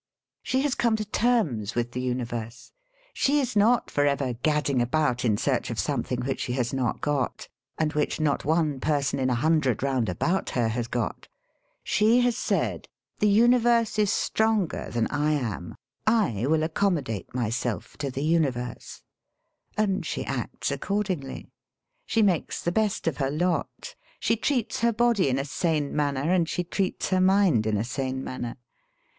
[0.41, 2.71] She has come to terma with the universe.
[3.13, 7.01] She is not for ever gadding about in search of something which she has not
[7.01, 11.27] got, and which not one person in a hundred round about her has got.
[11.83, 12.85] She has saJd:
[13.19, 15.75] "The universe is Btronger than I am.
[16.07, 19.03] I will accommodate myself to the universe,"
[19.77, 21.45] And she acts accordingly.
[22.07, 23.93] She makes the best of her lot.
[24.19, 27.83] She treats her body in a sane manner, and she treats her mind in a
[27.83, 28.57] sane manner.